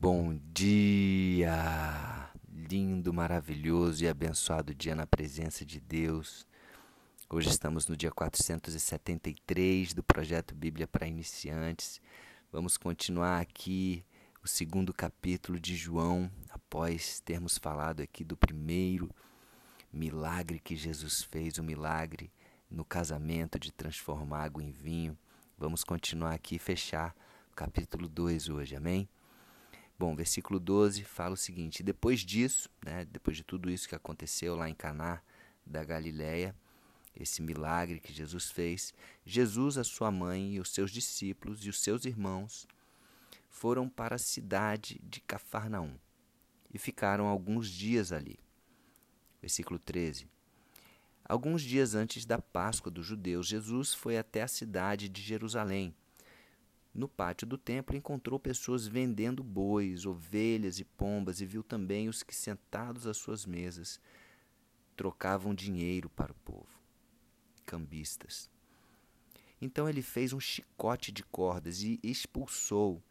Bom 0.00 0.38
dia! 0.54 2.30
Lindo, 2.48 3.12
maravilhoso 3.12 4.04
e 4.04 4.08
abençoado 4.08 4.72
dia 4.72 4.94
na 4.94 5.08
presença 5.08 5.66
de 5.66 5.80
Deus. 5.80 6.46
Hoje 7.28 7.48
estamos 7.48 7.88
no 7.88 7.96
dia 7.96 8.12
473 8.12 9.94
do 9.94 10.04
projeto 10.04 10.54
Bíblia 10.54 10.86
para 10.86 11.08
Iniciantes. 11.08 12.00
Vamos 12.52 12.76
continuar 12.76 13.40
aqui 13.40 14.04
o 14.40 14.46
segundo 14.46 14.94
capítulo 14.94 15.58
de 15.58 15.74
João, 15.74 16.30
após 16.48 17.18
termos 17.18 17.58
falado 17.58 18.00
aqui 18.00 18.22
do 18.22 18.36
primeiro 18.36 19.10
milagre 19.92 20.60
que 20.60 20.76
Jesus 20.76 21.24
fez, 21.24 21.58
o 21.58 21.64
milagre 21.64 22.30
no 22.70 22.84
casamento 22.84 23.58
de 23.58 23.72
transformar 23.72 24.44
água 24.44 24.62
em 24.62 24.70
vinho. 24.70 25.18
Vamos 25.58 25.82
continuar 25.82 26.34
aqui 26.34 26.54
e 26.54 26.60
fechar 26.60 27.16
o 27.50 27.56
capítulo 27.56 28.08
2 28.08 28.48
hoje, 28.48 28.76
amém? 28.76 29.08
Bom, 29.98 30.14
versículo 30.14 30.60
12 30.60 31.02
fala 31.02 31.34
o 31.34 31.36
seguinte: 31.36 31.82
depois 31.82 32.20
disso, 32.20 32.70
né, 32.84 33.04
depois 33.04 33.36
de 33.36 33.42
tudo 33.42 33.68
isso 33.68 33.88
que 33.88 33.96
aconteceu 33.96 34.54
lá 34.54 34.68
em 34.68 34.74
Caná 34.74 35.20
da 35.66 35.82
Galileia, 35.82 36.54
esse 37.16 37.42
milagre 37.42 37.98
que 37.98 38.12
Jesus 38.12 38.48
fez, 38.48 38.94
Jesus, 39.26 39.76
a 39.76 39.82
sua 39.82 40.12
mãe 40.12 40.54
e 40.54 40.60
os 40.60 40.70
seus 40.70 40.92
discípulos 40.92 41.66
e 41.66 41.68
os 41.68 41.80
seus 41.80 42.04
irmãos 42.04 42.68
foram 43.48 43.88
para 43.88 44.14
a 44.14 44.18
cidade 44.18 45.00
de 45.02 45.20
Cafarnaum 45.20 45.98
e 46.72 46.78
ficaram 46.78 47.26
alguns 47.26 47.68
dias 47.68 48.12
ali. 48.12 48.38
Versículo 49.40 49.80
13. 49.80 50.28
Alguns 51.24 51.60
dias 51.60 51.96
antes 51.96 52.24
da 52.24 52.38
Páscoa 52.38 52.90
dos 52.90 53.04
judeus, 53.04 53.48
Jesus 53.48 53.92
foi 53.92 54.16
até 54.16 54.42
a 54.42 54.48
cidade 54.48 55.08
de 55.08 55.20
Jerusalém 55.20 55.92
no 56.94 57.08
pátio 57.08 57.46
do 57.46 57.56
templo 57.56 57.96
encontrou 57.96 58.38
pessoas 58.38 58.86
vendendo 58.86 59.44
bois, 59.44 60.06
ovelhas 60.06 60.80
e 60.80 60.84
pombas 60.84 61.40
e 61.40 61.46
viu 61.46 61.62
também 61.62 62.08
os 62.08 62.22
que 62.22 62.34
sentados 62.34 63.06
às 63.06 63.16
suas 63.16 63.46
mesas 63.46 64.00
trocavam 64.96 65.54
dinheiro 65.54 66.08
para 66.10 66.32
o 66.32 66.36
povo, 66.36 66.68
cambistas. 67.64 68.50
Então 69.60 69.88
ele 69.88 70.02
fez 70.02 70.32
um 70.32 70.40
chicote 70.40 71.12
de 71.12 71.22
cordas 71.22 71.82
e 71.82 72.00
expulsou 72.02 73.02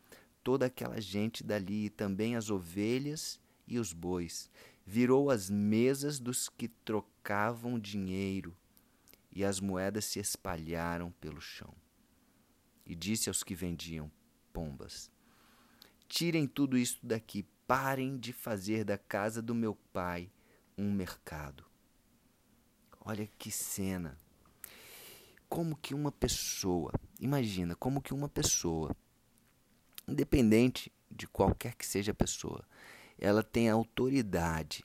toda 0.44 0.66
aquela 0.66 1.00
gente 1.00 1.44
dali, 1.44 1.86
e 1.86 1.90
também 1.90 2.36
as 2.36 2.50
ovelhas 2.50 3.40
e 3.68 3.78
os 3.80 3.92
bois. 3.92 4.50
Virou 4.86 5.30
as 5.30 5.50
mesas 5.50 6.20
dos 6.20 6.48
que 6.48 6.70
trocavam 6.70 7.78
dinheiro, 7.78 8.56
e 9.32 9.44
as 9.44 9.60
moedas 9.60 10.06
se 10.06 10.20
espalharam 10.20 11.12
pelo 11.20 11.42
chão 11.42 11.74
e 12.88 12.96
disse 12.96 13.30
aos 13.30 13.44
que 13.44 13.54
vendiam 13.54 14.10
pombas: 14.54 15.12
Tirem 16.08 16.48
tudo 16.48 16.78
isso 16.78 16.98
daqui, 17.04 17.46
parem 17.68 18.18
de 18.18 18.32
fazer 18.32 18.86
da 18.86 18.98
casa 18.98 19.42
do 19.42 19.54
meu 19.54 19.76
pai 19.92 20.32
um 20.78 20.92
mercado. 20.92 21.66
Olha 23.02 23.30
que 23.38 23.52
cena. 23.52 24.18
Como 25.50 25.76
que 25.78 25.94
uma 25.94 26.12
pessoa, 26.12 26.92
imagina, 27.20 27.76
como 27.76 28.02
que 28.02 28.14
uma 28.14 28.28
pessoa, 28.28 28.96
independente 30.08 30.92
de 31.10 31.28
qualquer 31.28 31.76
que 31.76 31.86
seja 31.86 32.12
a 32.12 32.16
pessoa, 32.16 32.66
ela 33.18 33.44
tem 33.44 33.70
a 33.70 33.74
autoridade 33.74 34.84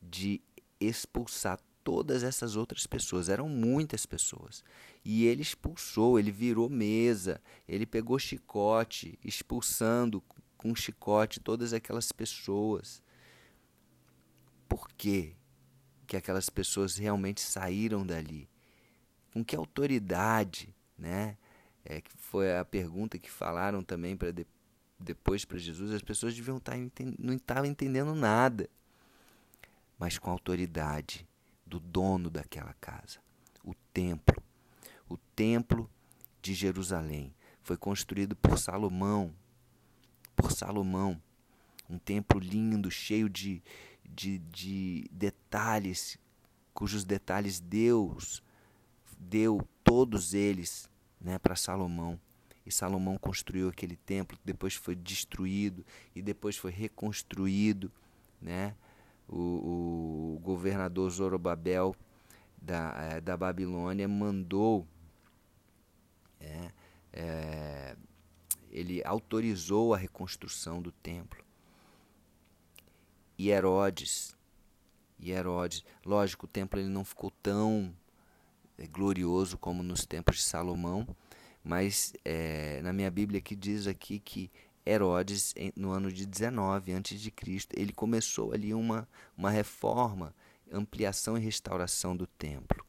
de 0.00 0.40
expulsar 0.80 1.60
todas 1.84 2.24
essas 2.24 2.56
outras 2.56 2.86
pessoas. 2.86 3.28
Eram 3.28 3.48
muitas 3.48 4.06
pessoas. 4.06 4.64
E 5.04 5.26
ele 5.26 5.42
expulsou, 5.42 6.18
ele 6.18 6.32
virou 6.32 6.68
mesa, 6.68 7.40
ele 7.68 7.84
pegou 7.84 8.18
chicote, 8.18 9.18
expulsando 9.22 10.22
com 10.56 10.74
chicote 10.74 11.38
todas 11.38 11.74
aquelas 11.74 12.10
pessoas. 12.10 13.02
Por 14.66 14.88
quê 14.96 15.36
que 16.06 16.16
aquelas 16.16 16.48
pessoas 16.48 16.96
realmente 16.96 17.42
saíram 17.42 18.04
dali? 18.04 18.48
Com 19.32 19.44
que 19.44 19.54
autoridade, 19.54 20.74
né? 20.98 21.36
É, 21.84 22.00
que 22.00 22.10
foi 22.16 22.56
a 22.56 22.64
pergunta 22.64 23.18
que 23.18 23.30
falaram 23.30 23.82
também 23.82 24.16
para 24.16 24.32
de, 24.32 24.46
depois 24.98 25.44
para 25.44 25.58
Jesus. 25.58 25.92
As 25.92 26.00
pessoas 26.00 26.34
deviam 26.34 26.56
estar 26.56 26.72
tá 26.72 27.04
não 27.18 27.34
estavam 27.34 27.66
entendendo 27.66 28.14
nada, 28.14 28.70
mas 29.98 30.18
com 30.18 30.30
autoridade 30.30 31.26
do 31.74 31.80
dono 31.80 32.30
daquela 32.30 32.72
casa, 32.74 33.18
o 33.64 33.74
templo. 33.92 34.40
O 35.08 35.16
templo 35.16 35.90
de 36.40 36.54
Jerusalém 36.54 37.34
foi 37.62 37.76
construído 37.76 38.36
por 38.36 38.58
Salomão, 38.58 39.34
por 40.36 40.52
Salomão, 40.52 41.20
um 41.90 41.98
templo 41.98 42.38
lindo, 42.38 42.90
cheio 42.90 43.28
de, 43.28 43.60
de, 44.04 44.38
de 44.38 45.08
detalhes, 45.10 46.16
cujos 46.72 47.04
detalhes 47.04 47.58
Deus 47.58 48.40
deu 49.18 49.66
todos 49.82 50.32
eles 50.32 50.88
né, 51.20 51.38
para 51.38 51.56
Salomão. 51.56 52.20
E 52.64 52.70
Salomão 52.70 53.18
construiu 53.18 53.68
aquele 53.68 53.96
templo, 53.96 54.38
depois 54.44 54.74
foi 54.74 54.94
destruído 54.94 55.84
e 56.14 56.22
depois 56.22 56.56
foi 56.56 56.70
reconstruído, 56.70 57.90
né? 58.40 58.74
O, 59.28 60.36
o 60.36 60.40
governador 60.40 61.10
Zorobabel 61.10 61.94
da, 62.60 62.94
é, 62.96 63.20
da 63.20 63.36
Babilônia 63.36 64.08
mandou, 64.08 64.86
é, 66.40 66.72
é, 67.12 67.96
ele 68.70 69.02
autorizou 69.04 69.94
a 69.94 69.96
reconstrução 69.96 70.80
do 70.80 70.90
templo. 70.90 71.44
E 73.36 73.50
Herodes, 73.50 74.36
e 75.18 75.30
Herodes, 75.30 75.84
lógico, 76.04 76.46
o 76.46 76.48
templo 76.48 76.78
ele 76.78 76.88
não 76.88 77.04
ficou 77.04 77.30
tão 77.42 77.94
é, 78.78 78.86
glorioso 78.86 79.58
como 79.58 79.82
nos 79.82 80.06
tempos 80.06 80.36
de 80.36 80.42
Salomão, 80.42 81.06
mas 81.62 82.12
é, 82.24 82.80
na 82.82 82.92
minha 82.92 83.10
Bíblia 83.10 83.40
que 83.40 83.56
diz 83.56 83.86
aqui 83.86 84.18
que 84.18 84.50
Herodes, 84.86 85.54
no 85.74 85.90
ano 85.90 86.12
de 86.12 86.26
19 86.26 86.92
a.C., 86.92 87.32
ele 87.74 87.92
começou 87.92 88.52
ali 88.52 88.74
uma, 88.74 89.08
uma 89.36 89.50
reforma, 89.50 90.34
ampliação 90.70 91.38
e 91.38 91.40
restauração 91.40 92.16
do 92.16 92.26
templo. 92.26 92.84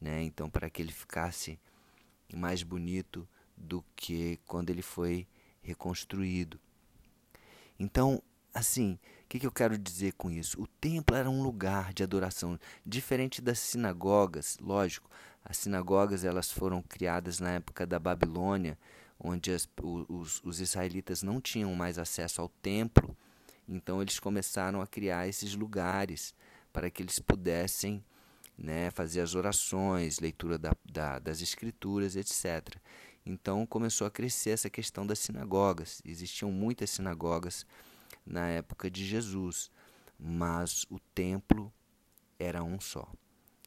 Né? 0.00 0.22
Então, 0.22 0.50
para 0.50 0.68
que 0.68 0.82
ele 0.82 0.92
ficasse 0.92 1.58
mais 2.34 2.62
bonito 2.62 3.28
do 3.56 3.84
que 3.94 4.38
quando 4.46 4.70
ele 4.70 4.82
foi 4.82 5.26
reconstruído. 5.62 6.58
Então, 7.78 8.22
assim, 8.52 8.98
o 9.24 9.28
que, 9.28 9.40
que 9.40 9.46
eu 9.46 9.52
quero 9.52 9.78
dizer 9.78 10.12
com 10.14 10.30
isso? 10.30 10.60
O 10.60 10.66
templo 10.66 11.16
era 11.16 11.28
um 11.28 11.42
lugar 11.42 11.92
de 11.92 12.02
adoração, 12.02 12.58
diferente 12.84 13.40
das 13.40 13.58
sinagogas, 13.58 14.58
lógico. 14.60 15.10
As 15.44 15.56
sinagogas 15.58 16.24
elas 16.24 16.50
foram 16.50 16.82
criadas 16.82 17.38
na 17.38 17.50
época 17.52 17.86
da 17.86 17.98
Babilônia, 17.98 18.78
onde 19.18 19.50
as, 19.52 19.68
os, 19.82 20.42
os 20.44 20.60
israelitas 20.60 21.22
não 21.22 21.40
tinham 21.40 21.74
mais 21.74 21.98
acesso 21.98 22.40
ao 22.40 22.48
templo, 22.48 23.16
então 23.68 24.00
eles 24.00 24.18
começaram 24.18 24.80
a 24.80 24.86
criar 24.86 25.26
esses 25.26 25.54
lugares 25.54 26.34
para 26.72 26.90
que 26.90 27.02
eles 27.02 27.18
pudessem 27.18 28.04
né, 28.56 28.90
fazer 28.90 29.20
as 29.20 29.34
orações, 29.34 30.20
leitura 30.20 30.58
da, 30.58 30.74
da, 30.84 31.18
das 31.18 31.40
escrituras, 31.40 32.16
etc. 32.16 32.76
Então 33.24 33.66
começou 33.66 34.06
a 34.06 34.10
crescer 34.10 34.50
essa 34.50 34.70
questão 34.70 35.06
das 35.06 35.18
sinagogas. 35.18 36.00
Existiam 36.04 36.50
muitas 36.50 36.90
sinagogas 36.90 37.66
na 38.24 38.48
época 38.48 38.90
de 38.90 39.04
Jesus, 39.04 39.70
mas 40.18 40.86
o 40.88 40.98
templo 41.14 41.72
era 42.38 42.62
um 42.62 42.80
só. 42.80 43.10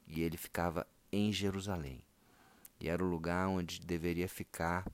E 0.07 0.21
ele 0.21 0.37
ficava 0.37 0.87
em 1.11 1.31
Jerusalém. 1.31 2.01
E 2.79 2.87
era 2.87 3.03
o 3.03 3.07
lugar 3.07 3.47
onde 3.49 3.81
deveria 3.81 4.27
ficar 4.27 4.89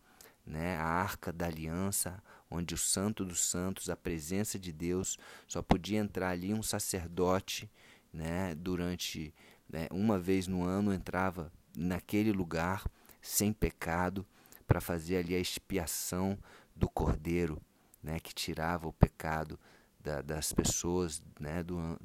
né, 0.45 0.77
a 0.77 0.85
arca 0.85 1.33
da 1.33 1.47
aliança, 1.47 2.21
onde 2.49 2.73
o 2.73 2.77
santo 2.77 3.25
dos 3.25 3.43
santos, 3.43 3.89
a 3.89 3.95
presença 3.95 4.59
de 4.59 4.71
Deus, 4.71 5.17
só 5.47 5.61
podia 5.61 5.99
entrar 5.99 6.29
ali 6.29 6.53
um 6.53 6.61
sacerdote, 6.61 7.69
né, 8.13 8.53
durante 8.55 9.33
né, 9.67 9.87
uma 9.91 10.19
vez 10.19 10.47
no 10.47 10.63
ano 10.63 10.93
entrava 10.93 11.51
naquele 11.75 12.31
lugar 12.31 12.85
sem 13.21 13.51
pecado 13.51 14.25
para 14.67 14.79
fazer 14.79 15.17
ali 15.17 15.35
a 15.35 15.39
expiação 15.39 16.37
do 16.75 16.87
cordeiro, 16.87 17.61
né, 18.01 18.19
que 18.19 18.33
tirava 18.33 18.87
o 18.87 18.93
pecado 18.93 19.59
da, 19.99 20.21
das 20.21 20.53
pessoas, 20.53 21.21
né, 21.39 21.63
do, 21.63 21.99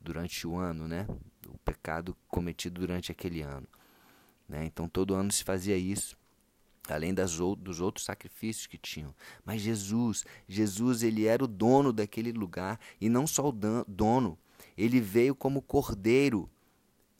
durante 0.00 0.46
o 0.46 0.56
ano, 0.56 0.88
né, 0.88 1.06
o 1.46 1.58
pecado 1.58 2.16
cometido 2.28 2.80
durante 2.80 3.12
aquele 3.12 3.42
ano. 3.42 3.68
Né? 4.48 4.64
Então 4.64 4.88
todo 4.88 5.14
ano 5.14 5.30
se 5.30 5.44
fazia 5.44 5.76
isso 5.76 6.16
além 6.88 7.14
das, 7.14 7.36
dos 7.36 7.80
outros 7.80 8.04
sacrifícios 8.04 8.66
que 8.66 8.78
tinham. 8.78 9.14
Mas 9.44 9.60
Jesus, 9.60 10.24
Jesus 10.48 11.02
ele 11.02 11.26
era 11.26 11.44
o 11.44 11.48
dono 11.48 11.92
daquele 11.92 12.32
lugar 12.32 12.80
e 13.00 13.08
não 13.08 13.26
só 13.26 13.48
o 13.48 13.52
dono, 13.86 14.38
ele 14.76 15.00
veio 15.00 15.34
como 15.34 15.62
cordeiro, 15.62 16.50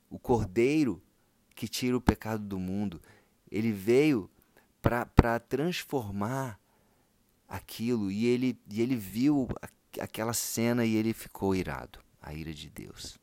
o 0.09 0.19
cordeiro 0.19 1.01
que 1.55 1.67
tira 1.67 1.95
o 1.95 2.01
pecado 2.01 2.43
do 2.43 2.59
mundo. 2.59 3.01
Ele 3.49 3.71
veio 3.71 4.29
para 4.81 5.39
transformar 5.39 6.59
aquilo 7.47 8.11
e 8.11 8.25
ele, 8.25 8.59
e 8.69 8.81
ele 8.81 8.95
viu 8.95 9.47
aquela 9.99 10.33
cena 10.33 10.85
e 10.85 10.95
ele 10.95 11.13
ficou 11.13 11.55
irado, 11.55 11.99
a 12.21 12.33
ira 12.33 12.53
de 12.53 12.69
Deus. 12.69 13.19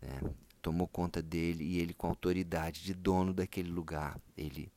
Né? 0.00 0.20
Tomou 0.62 0.86
conta 0.86 1.20
dele 1.20 1.64
e 1.64 1.78
ele, 1.78 1.92
com 1.92 2.06
autoridade 2.06 2.82
de 2.84 2.94
dono 2.94 3.34
daquele 3.34 3.68
lugar, 3.68 4.18
ele 4.36 4.70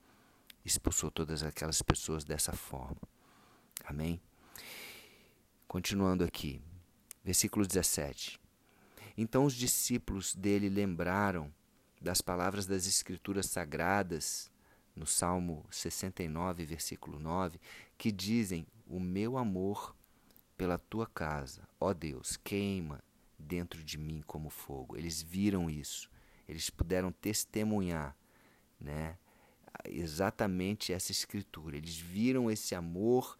expulsou 0.65 1.11
todas 1.11 1.43
aquelas 1.43 1.81
pessoas 1.81 2.23
dessa 2.23 2.51
forma. 2.51 3.01
Amém? 3.83 4.19
Continuando 5.67 6.23
aqui, 6.23 6.61
versículo 7.23 7.65
17. 7.65 8.39
Então 9.17 9.45
os 9.45 9.53
discípulos 9.53 10.33
dele 10.35 10.67
lembraram 10.67 11.53
das 12.01 12.21
palavras 12.21 12.65
das 12.65 12.87
Escrituras 12.87 13.45
Sagradas, 13.47 14.51
no 14.95 15.05
Salmo 15.05 15.65
69, 15.69 16.65
versículo 16.65 17.19
9, 17.19 17.59
que 17.97 18.11
dizem: 18.11 18.65
O 18.87 18.99
meu 18.99 19.37
amor 19.37 19.95
pela 20.57 20.77
tua 20.77 21.05
casa, 21.05 21.67
ó 21.79 21.93
Deus, 21.93 22.37
queima 22.37 23.03
dentro 23.37 23.83
de 23.83 23.97
mim 23.97 24.23
como 24.25 24.49
fogo. 24.49 24.95
Eles 24.95 25.21
viram 25.21 25.69
isso, 25.69 26.09
eles 26.47 26.69
puderam 26.69 27.11
testemunhar, 27.11 28.15
né? 28.79 29.17
Exatamente 29.83 30.93
essa 30.93 31.11
escritura. 31.11 31.77
Eles 31.77 31.97
viram 31.97 32.49
esse 32.49 32.73
amor 32.75 33.37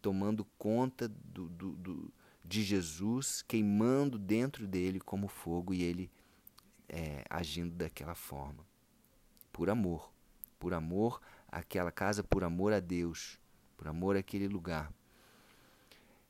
tomando 0.00 0.44
conta 0.56 1.08
do, 1.08 1.48
do, 1.48 1.72
do 1.76 2.12
de 2.44 2.62
Jesus, 2.62 3.42
queimando 3.42 4.18
dentro 4.18 4.66
dele 4.66 5.00
como 5.00 5.26
fogo 5.26 5.74
e 5.74 5.82
ele 5.82 6.10
é, 6.88 7.24
agindo 7.28 7.74
daquela 7.74 8.14
forma. 8.14 8.64
Por 9.52 9.68
amor. 9.68 10.12
Por 10.58 10.72
amor 10.72 11.20
àquela 11.48 11.90
casa, 11.90 12.22
por 12.22 12.44
amor 12.44 12.72
a 12.72 12.80
Deus, 12.80 13.38
por 13.76 13.88
amor 13.88 14.16
àquele 14.16 14.48
lugar. 14.48 14.92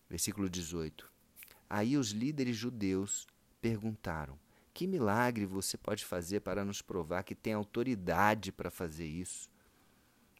Versículo 0.08 0.48
18. 0.48 1.10
Aí 1.68 1.96
os 1.96 2.10
líderes 2.10 2.56
judeus 2.56 3.26
perguntaram: 3.60 4.38
Que 4.76 4.86
milagre 4.86 5.46
você 5.46 5.78
pode 5.78 6.04
fazer 6.04 6.40
para 6.40 6.62
nos 6.62 6.82
provar 6.82 7.22
que 7.22 7.34
tem 7.34 7.54
autoridade 7.54 8.52
para 8.52 8.70
fazer 8.70 9.06
isso? 9.06 9.50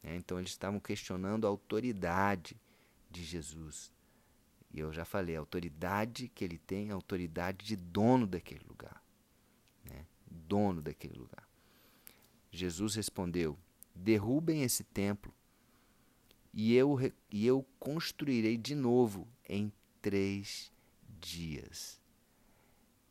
É, 0.02 0.14
então 0.14 0.38
eles 0.38 0.50
estavam 0.50 0.78
questionando 0.78 1.46
a 1.46 1.48
autoridade 1.48 2.54
de 3.10 3.24
Jesus. 3.24 3.90
E 4.70 4.78
eu 4.78 4.92
já 4.92 5.06
falei, 5.06 5.36
a 5.36 5.40
autoridade 5.40 6.28
que 6.28 6.44
ele 6.44 6.58
tem, 6.58 6.90
a 6.90 6.94
autoridade 6.94 7.64
de 7.64 7.76
dono 7.76 8.26
daquele 8.26 8.60
lugar. 8.68 9.02
Né? 9.82 10.04
Dono 10.30 10.82
daquele 10.82 11.18
lugar. 11.18 11.48
Jesus 12.50 12.94
respondeu: 12.94 13.58
Derrubem 13.94 14.64
esse 14.64 14.84
templo 14.84 15.34
e 16.52 16.74
eu, 16.74 16.98
e 17.30 17.46
eu 17.46 17.66
construirei 17.78 18.58
de 18.58 18.74
novo 18.74 19.26
em 19.48 19.72
três 20.02 20.70
dias. 21.18 22.04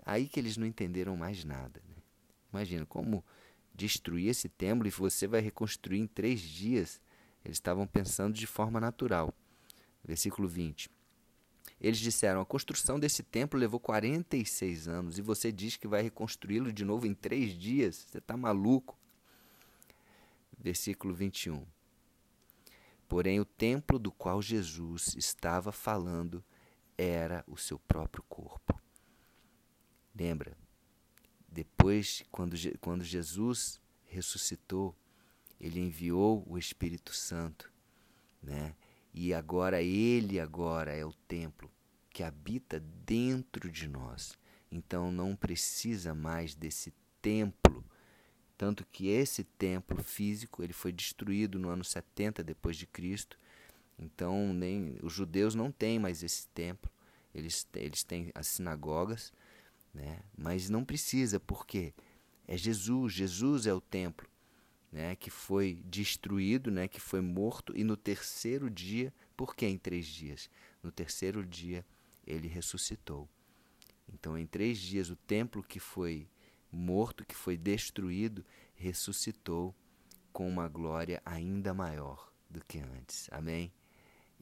Aí 0.06 0.28
que 0.28 0.40
eles 0.40 0.56
não 0.56 0.68
entenderam 0.68 1.18
mais 1.18 1.44
nada. 1.44 1.82
Né? 1.90 1.96
Imagina 2.54 2.86
como 2.86 3.26
destruir 3.74 4.30
esse 4.30 4.48
templo 4.48 4.88
e 4.88 4.92
você 4.92 5.28
vai 5.28 5.42
reconstruir 5.42 6.00
em 6.00 6.08
três 6.08 6.40
dias. 6.40 7.02
Eles 7.44 7.58
estavam 7.58 7.88
pensando 7.88 8.34
de 8.34 8.46
forma 8.46 8.80
natural. 8.80 9.34
Versículo 10.04 10.48
20. 10.48 10.90
Eles 11.82 11.98
disseram: 12.00 12.40
A 12.40 12.46
construção 12.46 13.00
desse 13.00 13.24
templo 13.24 13.60
levou 13.60 13.80
46 13.80 14.88
anos 14.88 15.18
e 15.18 15.22
você 15.22 15.52
diz 15.52 15.76
que 15.76 15.88
vai 15.88 16.04
reconstruí-lo 16.04 16.72
de 16.72 16.86
novo 16.86 17.08
em 17.08 17.14
três 17.14 17.52
dias? 17.54 18.08
Você 18.08 18.20
está 18.20 18.38
maluco? 18.38 18.98
Versículo 20.58 21.14
21. 21.14 21.66
Porém, 23.08 23.40
o 23.40 23.46
templo 23.46 24.00
do 24.00 24.12
qual 24.12 24.42
Jesus 24.42 25.16
estava 25.16 25.72
falando 25.72 26.44
era 26.98 27.44
o 27.48 27.58
seu 27.58 27.78
próprio 27.78 28.24
corpo. 28.24 28.85
Lembra? 30.16 30.58
Depois, 31.48 32.24
quando, 32.32 32.56
quando 32.80 33.04
Jesus 33.04 33.80
ressuscitou, 34.06 34.96
ele 35.60 35.80
enviou 35.80 36.46
o 36.48 36.58
Espírito 36.58 37.14
Santo, 37.14 37.72
né? 38.42 38.76
E 39.14 39.34
agora 39.34 39.82
ele 39.82 40.40
agora 40.40 40.94
é 40.94 41.06
o 41.06 41.14
templo 41.14 41.72
que 42.10 42.24
habita 42.24 42.80
dentro 42.80 43.72
de 43.72 43.88
nós. 43.88 44.38
Então 44.70 45.12
não 45.12 45.36
precisa 45.36 46.14
mais 46.14 46.54
desse 46.54 46.94
templo, 47.22 47.84
tanto 48.58 48.86
que 48.86 49.08
esse 49.08 49.44
templo 49.44 50.02
físico, 50.04 50.64
ele 50.64 50.74
foi 50.74 50.92
destruído 50.92 51.58
no 51.60 51.70
ano 51.70 51.84
70 51.84 52.44
depois 52.44 52.78
de 52.78 52.86
Cristo. 52.86 53.38
Então 53.98 54.54
nem 54.54 54.98
os 55.02 55.14
judeus 55.14 55.56
não 55.56 55.72
têm 55.72 55.98
mais 55.98 56.24
esse 56.24 56.48
templo. 56.50 56.92
Eles 57.34 57.68
eles 57.74 58.04
têm 58.04 58.32
as 58.36 58.48
sinagogas, 58.48 59.32
né? 59.96 60.20
Mas 60.38 60.70
não 60.70 60.84
precisa, 60.84 61.40
porque 61.40 61.94
é 62.48 62.58
Jesus, 62.58 63.14
Jesus 63.14 63.66
é 63.66 63.74
o 63.74 63.82
templo 63.82 64.28
né, 64.92 65.16
que 65.16 65.30
foi 65.30 65.80
destruído, 65.86 66.70
né, 66.70 66.88
que 66.88 67.00
foi 67.00 67.22
morto, 67.22 67.76
e 67.76 67.84
no 67.84 67.98
terceiro 67.98 68.70
dia, 68.70 69.14
por 69.36 69.56
que 69.56 69.66
em 69.66 69.78
três 69.78 70.06
dias? 70.06 70.50
No 70.84 70.92
terceiro 70.92 71.46
dia 71.46 71.86
ele 72.26 72.48
ressuscitou. 72.48 73.28
Então, 74.14 74.38
em 74.38 74.46
três 74.46 74.78
dias, 74.78 75.10
o 75.10 75.16
templo 75.16 75.64
que 75.64 75.80
foi 75.80 76.28
morto, 76.72 77.26
que 77.26 77.36
foi 77.36 77.58
destruído, 77.58 78.46
ressuscitou 78.76 79.76
com 80.32 80.48
uma 80.48 80.68
glória 80.68 81.22
ainda 81.26 81.74
maior 81.74 82.32
do 82.50 82.64
que 82.64 82.80
antes. 82.80 83.28
Amém? 83.32 83.74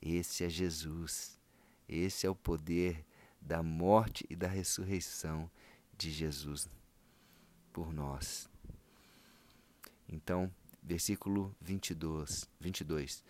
Esse 0.02 0.44
é 0.44 0.50
Jesus. 0.50 1.40
Esse 1.88 2.28
é 2.28 2.30
o 2.30 2.36
poder 2.36 3.06
da 3.46 3.62
morte 3.62 4.26
e 4.30 4.36
da 4.36 4.48
ressurreição 4.48 5.50
de 5.98 6.12
Jesus 6.12 6.70
por 7.72 7.92
nós. 7.92 8.50
Então, 10.08 10.54
versículo 10.82 11.56
22, 11.60 12.50
22. 12.60 13.24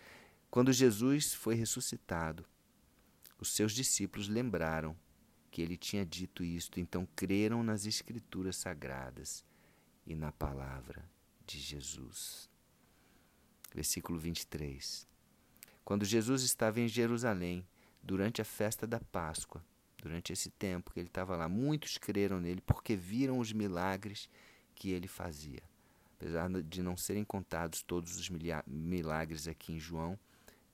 Quando 0.51 0.71
Jesus 0.71 1.33
foi 1.33 1.55
ressuscitado, 1.55 2.45
os 3.39 3.49
seus 3.49 3.73
discípulos 3.73 4.27
lembraram 4.27 4.95
que 5.49 5.61
ele 5.61 5.77
tinha 5.77 6.05
dito 6.05 6.43
isto, 6.43 6.79
então 6.79 7.07
creram 7.15 7.63
nas 7.63 7.85
Escrituras 7.85 8.57
sagradas 8.57 9.43
e 10.05 10.15
na 10.15 10.31
palavra 10.31 11.09
de 11.45 11.59
Jesus. 11.59 12.49
Versículo 13.73 14.19
23. 14.19 15.07
Quando 15.83 16.05
Jesus 16.05 16.43
estava 16.43 16.79
em 16.79 16.87
Jerusalém, 16.87 17.67
durante 18.01 18.41
a 18.41 18.45
festa 18.45 18.85
da 18.85 18.99
Páscoa, 18.99 19.63
durante 20.03 20.31
esse 20.31 20.51
tempo 20.51 20.91
que 20.91 20.99
ele 20.99 21.07
estava 21.07 21.35
lá, 21.35 21.49
muitos 21.49 21.97
creram 21.97 22.39
nele 22.39 22.61
porque 22.61 22.95
viram 22.95 23.39
os 23.39 23.51
milagres 23.51 24.29
que 24.75 24.91
ele 24.91 25.07
fazia 25.07 25.63
apesar 26.23 26.49
de 26.63 26.81
não 26.81 26.95
serem 26.95 27.25
contados 27.25 27.81
todos 27.81 28.17
os 28.17 28.29
milagres 28.65 29.45
aqui 29.45 29.73
em 29.73 29.79
João, 29.79 30.17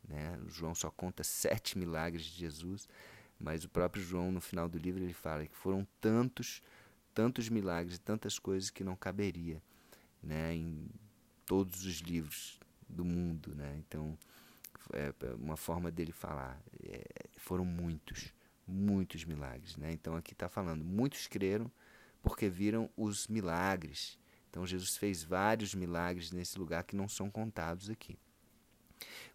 né? 0.08 0.40
João 0.48 0.76
só 0.76 0.92
conta 0.92 1.24
sete 1.24 1.76
milagres 1.76 2.24
de 2.26 2.38
Jesus, 2.38 2.88
mas 3.40 3.64
o 3.64 3.70
próprio 3.70 4.04
João 4.04 4.32
no 4.32 4.40
final 4.40 4.70
do 4.70 4.78
livro 4.78 5.04
ele 5.04 5.14
fala 5.14 5.48
que 5.48 5.56
foram 5.56 5.88
tantos, 6.00 6.62
tantos 7.16 7.50
milagres, 7.50 7.98
tantas 7.98 8.38
coisas 8.38 8.70
que 8.70 8.84
não 8.84 8.96
caberia, 8.96 9.60
né? 10.22 10.54
Em 10.54 10.88
todos 11.48 11.84
os 11.84 11.96
livros 11.98 12.60
do 12.88 13.04
mundo, 13.04 13.56
né? 13.56 13.76
Então 13.80 14.16
é 14.94 15.12
uma 15.34 15.58
forma 15.58 15.90
dele 15.90 16.12
falar, 16.12 16.62
é, 16.84 17.04
foram 17.38 17.66
muitos, 17.66 18.32
muitos 18.70 19.26
milagres, 19.26 19.76
né? 19.76 19.92
Então 19.92 20.16
aqui 20.16 20.34
está 20.34 20.48
falando, 20.48 20.84
muitos 20.84 21.28
creram 21.28 21.72
porque 22.22 22.50
viram 22.50 22.90
os 22.96 23.28
milagres 23.28 24.20
então 24.50 24.66
Jesus 24.66 24.98
fez 24.98 25.24
vários 25.24 25.76
milagres 25.76 26.32
nesse 26.32 26.58
lugar 26.58 26.84
que 26.84 26.96
não 26.96 27.08
são 27.08 27.30
contados 27.30 27.90
aqui. 27.90 28.18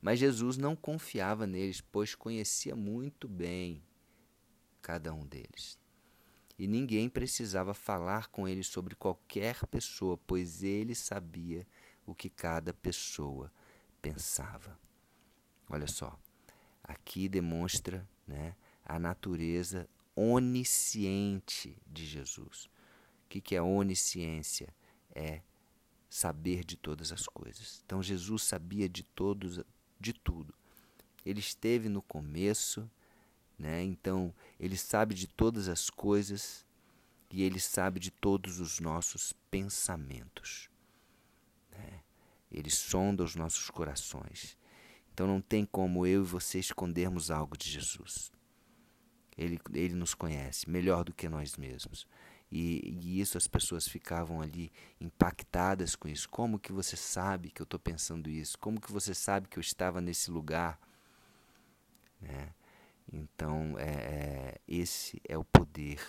Mas 0.02 0.18
Jesus 0.18 0.56
não 0.56 0.76
confiava 0.76 1.46
neles, 1.46 1.80
pois 1.80 2.14
conhecia 2.14 2.76
muito 2.76 3.28
bem 3.28 3.82
cada 4.82 5.14
um 5.14 5.24
deles. 5.24 5.78
E 6.58 6.66
ninguém 6.66 7.08
precisava 7.08 7.72
falar 7.72 8.28
com 8.28 8.46
ele 8.46 8.62
sobre 8.62 8.94
qualquer 8.94 9.64
pessoa, 9.66 10.18
pois 10.26 10.62
ele 10.62 10.94
sabia 10.94 11.66
o 12.04 12.14
que 12.14 12.28
cada 12.28 12.74
pessoa 12.74 13.50
pensava. 14.02 14.78
Olha 15.68 15.86
só, 15.86 16.18
aqui 16.82 17.28
demonstra 17.28 18.06
né, 18.26 18.54
a 18.84 18.98
natureza 18.98 19.88
onisciente 20.14 21.76
de 21.86 22.04
Jesus. 22.06 22.66
O 23.24 23.28
que, 23.28 23.56
é 23.56 23.62
onisciência? 23.62 24.72
é 25.14 25.40
saber 26.10 26.64
de 26.64 26.76
todas 26.76 27.12
as 27.12 27.26
coisas. 27.26 27.82
Então 27.84 28.02
Jesus 28.02 28.42
sabia 28.42 28.88
de 28.88 29.02
todos, 29.02 29.60
de 29.98 30.12
tudo. 30.12 30.54
Ele 31.24 31.40
esteve 31.40 31.88
no 31.88 32.02
começo, 32.02 32.90
né? 33.58 33.82
Então 33.82 34.34
ele 34.58 34.76
sabe 34.76 35.14
de 35.14 35.26
todas 35.26 35.68
as 35.68 35.88
coisas 35.88 36.66
e 37.30 37.42
ele 37.42 37.60
sabe 37.60 37.98
de 38.00 38.10
todos 38.10 38.60
os 38.60 38.80
nossos 38.80 39.32
pensamentos. 39.50 40.68
Né? 41.70 42.02
Ele 42.50 42.70
sonda 42.70 43.24
os 43.24 43.34
nossos 43.34 43.70
corações. 43.70 44.56
Então 45.12 45.26
não 45.26 45.40
tem 45.40 45.64
como 45.64 46.06
eu 46.06 46.22
e 46.22 46.26
você 46.26 46.58
escondermos 46.58 47.30
algo 47.30 47.56
de 47.56 47.70
Jesus. 47.70 48.32
Ele, 49.36 49.58
ele 49.72 49.94
nos 49.94 50.14
conhece 50.14 50.68
melhor 50.68 51.04
do 51.04 51.12
que 51.12 51.28
nós 51.28 51.56
mesmos. 51.56 52.06
E, 52.50 52.98
e, 53.02 53.20
isso 53.20 53.36
as 53.36 53.48
pessoas 53.48 53.88
ficavam 53.88 54.40
ali 54.40 54.70
impactadas 55.00 55.96
com 55.96 56.06
isso. 56.06 56.28
Como 56.28 56.58
que 56.58 56.72
você 56.72 56.96
sabe 56.96 57.50
que 57.50 57.60
eu 57.60 57.64
estou 57.64 57.80
pensando 57.80 58.30
isso? 58.30 58.58
Como 58.58 58.80
que 58.80 58.92
você 58.92 59.14
sabe 59.14 59.48
que 59.48 59.58
eu 59.58 59.60
estava 59.60 60.00
nesse 60.00 60.30
lugar? 60.30 60.78
Né? 62.20 62.54
Então, 63.12 63.78
é, 63.78 63.90
é, 63.90 64.60
esse 64.68 65.20
é 65.28 65.36
o 65.36 65.44
poder 65.44 66.00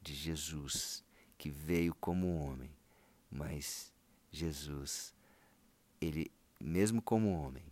de 0.00 0.14
Jesus, 0.14 1.04
que 1.36 1.50
veio 1.50 1.94
como 1.94 2.38
homem, 2.38 2.70
mas 3.30 3.92
Jesus, 4.30 5.14
ele, 6.00 6.30
mesmo 6.60 7.00
como 7.00 7.32
homem, 7.32 7.64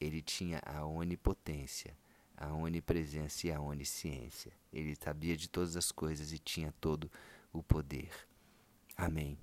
ele 0.00 0.22
tinha 0.22 0.60
a 0.64 0.84
onipotência, 0.84 1.96
a 2.36 2.52
onipresença 2.52 3.46
e 3.46 3.52
a 3.52 3.60
onisciência. 3.60 4.52
Ele 4.72 4.94
sabia 4.96 5.36
de 5.36 5.48
todas 5.48 5.76
as 5.76 5.90
coisas 5.90 6.32
e 6.32 6.38
tinha 6.38 6.72
todo 6.80 7.10
o 7.52 7.62
poder. 7.62 8.10
Amém. 8.96 9.38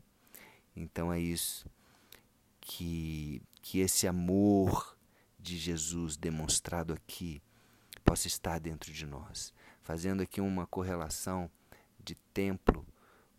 Então 0.76 1.12
é 1.12 1.20
isso 1.20 1.70
que 2.62 3.42
que 3.64 3.80
esse 3.80 4.06
amor 4.06 4.98
de 5.40 5.58
Jesus 5.58 6.18
demonstrado 6.18 6.92
aqui 6.94 7.42
possa 8.04 8.28
estar 8.28 8.60
dentro 8.60 8.92
de 8.92 9.06
nós, 9.06 9.54
fazendo 9.82 10.22
aqui 10.22 10.42
uma 10.42 10.68
correlação 10.68 11.50
de 11.98 12.16
templo 12.34 12.86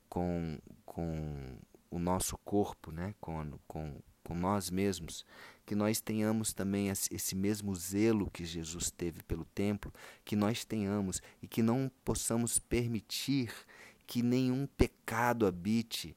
com, 0.08 0.58
com 0.86 1.58
o 1.90 1.98
nosso 1.98 2.38
corpo, 2.38 2.90
né? 2.90 3.14
com, 3.20 3.58
com, 3.68 4.00
com 4.24 4.34
nós 4.34 4.70
mesmos, 4.70 5.24
que 5.66 5.74
nós 5.74 6.00
tenhamos 6.00 6.52
também 6.52 6.88
esse 6.88 7.34
mesmo 7.34 7.74
zelo 7.74 8.30
que 8.30 8.44
Jesus 8.44 8.90
teve 8.90 9.22
pelo 9.22 9.44
templo, 9.44 9.92
que 10.24 10.34
nós 10.34 10.64
tenhamos 10.64 11.22
e 11.42 11.46
que 11.46 11.62
não 11.62 11.90
possamos 12.04 12.58
permitir 12.58 13.52
que 14.06 14.22
nenhum 14.22 14.66
pecado 14.66 15.46
habite 15.46 16.16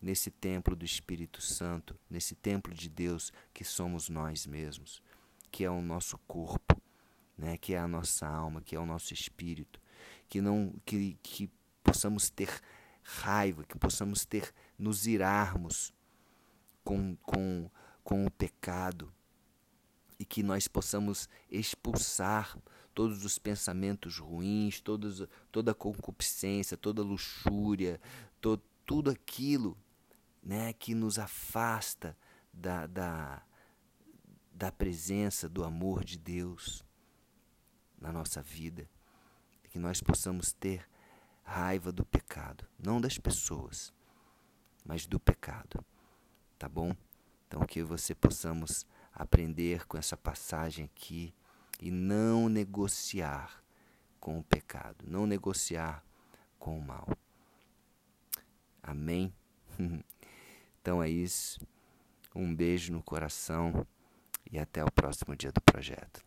nesse 0.00 0.30
templo 0.30 0.74
do 0.74 0.84
Espírito 0.84 1.40
Santo, 1.40 1.96
nesse 2.10 2.34
templo 2.34 2.74
de 2.74 2.88
Deus 2.88 3.32
que 3.54 3.64
somos 3.64 4.08
nós 4.08 4.46
mesmos, 4.46 5.02
que 5.50 5.64
é 5.64 5.70
o 5.70 5.80
nosso 5.80 6.18
corpo, 6.26 6.80
né, 7.38 7.56
que 7.56 7.74
é 7.74 7.78
a 7.78 7.88
nossa 7.88 8.26
alma, 8.26 8.60
que 8.60 8.74
é 8.74 8.80
o 8.80 8.86
nosso 8.86 9.14
espírito, 9.14 9.80
que 10.28 10.40
não 10.40 10.74
que, 10.84 11.16
que 11.22 11.50
possamos 11.82 12.28
ter 12.28 12.50
raiva, 13.02 13.64
que 13.64 13.78
possamos 13.78 14.24
ter 14.24 14.52
nos 14.78 15.06
irarmos 15.06 15.92
com, 16.84 17.16
com, 17.16 17.70
com 18.02 18.26
o 18.26 18.30
pecado 18.30 19.12
e 20.18 20.24
que 20.24 20.42
nós 20.42 20.68
possamos 20.68 21.28
expulsar 21.50 22.56
todos 22.94 23.24
os 23.24 23.38
pensamentos 23.38 24.18
ruins, 24.18 24.80
todos, 24.80 25.26
toda 25.50 25.74
concupiscência, 25.74 26.76
toda 26.76 27.02
luxúria, 27.02 28.00
to, 28.40 28.56
tudo 28.84 29.10
aquilo 29.10 29.76
né, 30.42 30.72
que 30.72 30.94
nos 30.94 31.18
afasta 31.18 32.16
da, 32.52 32.86
da, 32.86 33.42
da 34.52 34.70
presença, 34.70 35.48
do 35.48 35.64
amor 35.64 36.04
de 36.04 36.18
Deus 36.18 36.84
na 37.98 38.12
nossa 38.12 38.42
vida. 38.42 38.88
Que 39.70 39.78
nós 39.78 40.02
possamos 40.02 40.52
ter 40.52 40.86
raiva 41.42 41.90
do 41.90 42.04
pecado, 42.04 42.66
não 42.78 43.00
das 43.00 43.18
pessoas, 43.18 43.92
mas 44.84 45.06
do 45.06 45.18
pecado. 45.18 45.84
Tá 46.62 46.68
bom? 46.68 46.94
Então 47.48 47.66
que 47.66 47.82
você 47.82 48.14
possamos 48.14 48.86
aprender 49.12 49.84
com 49.88 49.98
essa 49.98 50.16
passagem 50.16 50.84
aqui 50.84 51.34
e 51.80 51.90
não 51.90 52.48
negociar 52.48 53.64
com 54.20 54.38
o 54.38 54.44
pecado, 54.44 55.04
não 55.04 55.26
negociar 55.26 56.04
com 56.60 56.78
o 56.78 56.80
mal. 56.80 57.08
Amém? 58.80 59.34
então 60.80 61.02
é 61.02 61.10
isso. 61.10 61.60
Um 62.32 62.54
beijo 62.54 62.92
no 62.92 63.02
coração 63.02 63.84
e 64.48 64.56
até 64.56 64.84
o 64.84 64.92
próximo 64.92 65.34
dia 65.34 65.50
do 65.50 65.60
projeto. 65.60 66.24